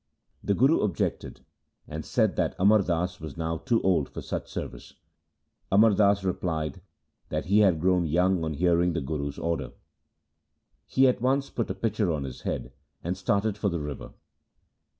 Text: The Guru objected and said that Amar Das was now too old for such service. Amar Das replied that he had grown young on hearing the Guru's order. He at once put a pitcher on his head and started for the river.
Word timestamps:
The 0.43 0.55
Guru 0.55 0.79
objected 0.79 1.41
and 1.87 2.03
said 2.03 2.35
that 2.35 2.55
Amar 2.57 2.81
Das 2.81 3.19
was 3.19 3.37
now 3.37 3.59
too 3.59 3.79
old 3.83 4.09
for 4.09 4.23
such 4.23 4.49
service. 4.49 4.95
Amar 5.71 5.91
Das 5.93 6.23
replied 6.23 6.81
that 7.29 7.45
he 7.45 7.59
had 7.59 7.79
grown 7.79 8.07
young 8.07 8.43
on 8.43 8.55
hearing 8.55 8.93
the 8.93 9.01
Guru's 9.01 9.37
order. 9.37 9.73
He 10.87 11.07
at 11.07 11.21
once 11.21 11.51
put 11.51 11.69
a 11.69 11.75
pitcher 11.75 12.11
on 12.11 12.23
his 12.23 12.41
head 12.41 12.73
and 13.03 13.15
started 13.15 13.59
for 13.59 13.69
the 13.69 13.79
river. 13.79 14.13